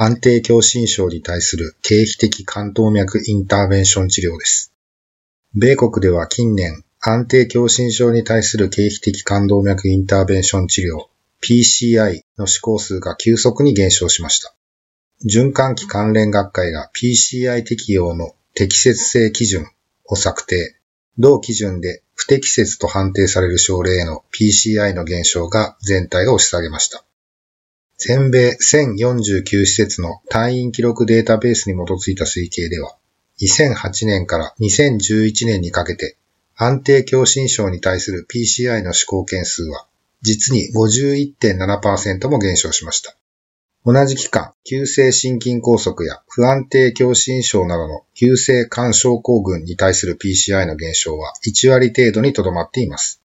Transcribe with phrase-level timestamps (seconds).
[0.00, 4.72] 安定狭心症に対する経皮的冠動脈インターベンション治療です。
[5.56, 11.08] 米国では近年、安定狭心症に対する経皮的冠動脈インターベンション治療、
[11.42, 14.54] PCI の施行数が急速に減少しました。
[15.28, 19.66] 循環器関連学会が PCI 適用の適切性基準
[20.04, 20.76] を策定。
[21.18, 27.04] 同基準で不適切と判定される症例への PCI の減少が全体を押し下げました。
[27.98, 32.96] 全米1049施設の退院記録データベースに基づいた推計では、
[33.40, 36.16] 2008年から2011年にかけて
[36.56, 39.86] 安定狭心症に対する PCI の施行件数は
[40.22, 43.16] 実に51.7%も減少しました。
[43.84, 53.22] 同じ期間、急性心筋梗塞や不安定狭心症などの急性肝症候群に対する PCI の減少は1割程度にとどまっています。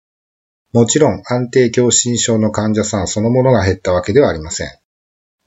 [0.73, 4.67] もちろん安定狭心症の患者さんそのものが減ったわけではありません。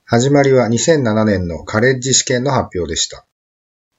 [0.04, 3.26] 始まりは2007年のカレッジ試験の発表でした。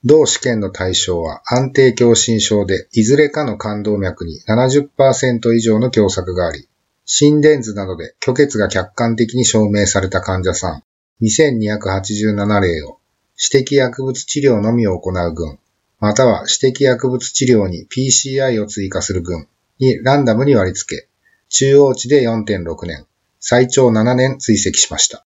[0.04, 6.68] 同試験の対象は安定狭心症でいずれかの冠動脈に70%以上の狭窄があり、
[7.06, 10.84] 心電図などで虚血が客観的に証明された患者さん
[11.24, 12.98] 2287例を
[13.38, 15.60] 指摘薬物治療のみを行う群、
[16.00, 21.11] または指摘薬物治療に PCI を追加する群にランダムに割り付け、
[21.54, 23.06] 中央値で4.6年、
[23.42, 25.26] 最長7年追跡しました。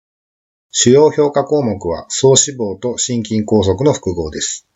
[0.72, 4.66] 主要評価項目は総死亡と心筋梗塞の複合です。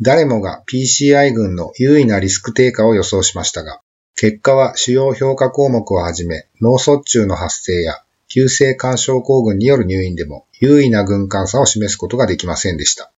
[0.00, 3.80] 誰もが PCI 群の優位なリスク低下を予想しましたが、
[4.14, 13.12] 結果は主要評価項目をはじめ脳卒中の発生や急性肝症候群による入院でも優位な群間差を示すことができませんでした。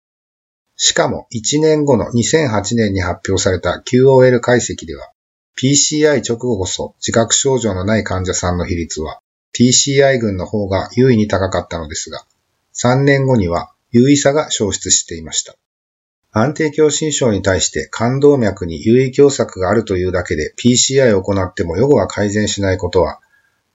[0.77, 5.11] しかも1年後の2008年に発表された QOL 解析では
[5.61, 9.21] PCI 直後こそ自覚症状のない患者さんの比率は
[9.57, 12.25] PCI 群の方が優位に高かったのですが
[12.73, 15.55] 3年後には優位差が消失していました。
[16.31, 23.21] 安定狭心症に対して冠動脈に優位狭窄があるというだけで PCI を行っても予後は改善しないことは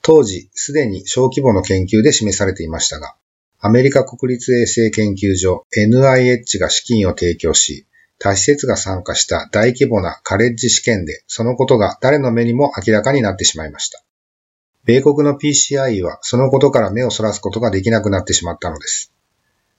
[0.02, 3.16] 当時、すでに小規模の研究で示されていましたが、
[3.58, 7.86] アメリカ国立衛生研究所 NIH が資金を提供し、
[8.20, 14.04] 他施設が参加した大規模なカレッジ試験で、そのことが誰の目にも明らかになってしまいました。
[14.84, 19.12] 米国の PCI はそのことから目をそらすことができなくなってしまったのです。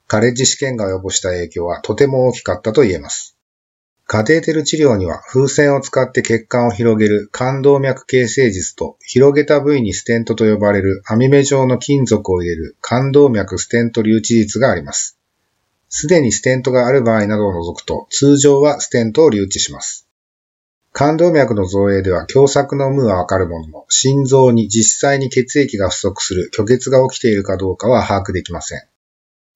[0.07, 3.38] カレッジ試験が及ぼした影響はとても大きかったと言えます。
[4.07, 15.20] カテーテル治療には風船を使って血管を広げる冠動脈形成術と広げた部位にステントと呼ばれる網目状の金属を入れる冠動脈ステント留置術があります。
[15.91, 20.07] すでにステントがある場合などを除くと通常はステントを留置します。
[20.94, 28.81] 冠動脈の造影では狭窄の無はわかるものの心臓に実際に血液が不足する虚血が起きているかどうかは把握できません。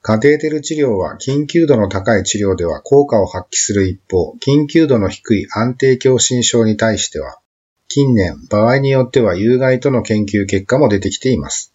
[0.01, 7.39] カテーテル治療は緊急度の高い治療では効果を発揮する一方、緊急度の低い安定狭心症に対しては、
[7.87, 11.74] 近年、場合によっては有害との研究結果も出てきています。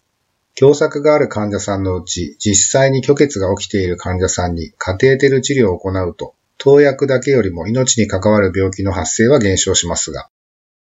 [0.55, 10.29] 狭窄がある患者さんのうち、実際に虚血が起きている患者さんにカテーテル治療を行うと、投薬だけよりも命に関わる病気の発生は減少しますが、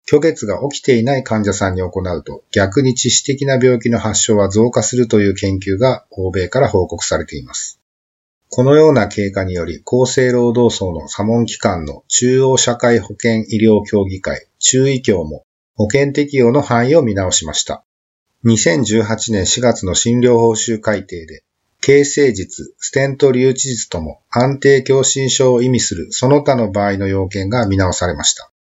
[0.09, 7.79] 虚血が起きていない患者さんに行うと逆に致死的な病気の発症は増加するという研究が欧米から報告されています。
[8.49, 15.44] このような経過により厚生労働省の査問機関の中央社会保険医療協議会中医協も
[15.75, 17.85] 保険適用の範囲を見直しました。
[18.45, 21.44] 2018年4月の診療報酬改定で
[21.81, 28.51] 形成術、ステント留置術とも安定狭心症を意味するその他の場合の要件が見直されました。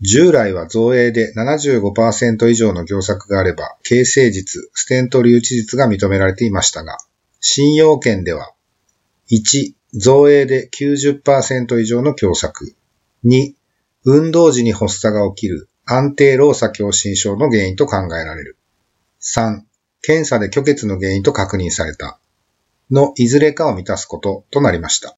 [0.00, 6.98] 従来は造影で75%以上の業作があれば、形成術、ステント留置術が認められていましたが、
[7.40, 8.52] 新要件では、
[9.30, 12.74] 1、造影で90%以上の狭窄。
[13.24, 13.54] 2、
[14.04, 18.58] 運動時に発作が起きる安定労作狭心症の原因と考えられる。
[19.24, 19.62] 3、
[20.02, 22.18] 検査で虚血の原因と確認された。
[22.90, 25.16] のいずれかを満たすこととなりました。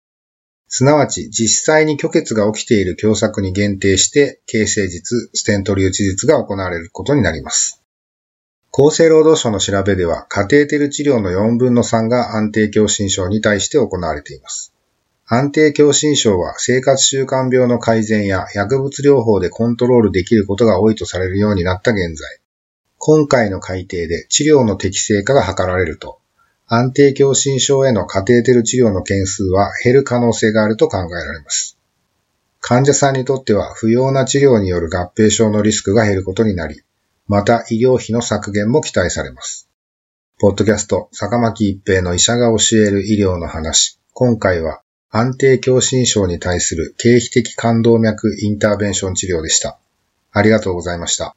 [0.68, 7.82] すなわち、実際に虚血が起きている狭窄に限定して、形成術、ステント留置術が行われることになります。
[8.72, 14.72] 厚生労働省の調べでは、カテーテル治療の4分の3が安定狭心症に対して行われています。
[15.26, 22.38] 安定狭心症は生活習慣病の改善や薬物療法でコントロールできることが多いとされるようになった現在、
[22.98, 26.18] 今回の改定で治療の適正化が図られると、
[26.66, 31.78] 安定狭心症へのカテーテル治療の件数は減る可能性があると考えられます。
[32.60, 36.82] 患者さんにとっては不要な治療による合併症のリスクが減ることになり、
[37.28, 39.68] また医療費の削減も期待されます。
[40.38, 44.00] ポッドキャスト、坂巻一平の医者が教える医療の話。
[44.12, 49.78] 今回は安定狭心症に対する経費的感動脈インターベンション治療でした。
[50.32, 51.36] ありがとうございました。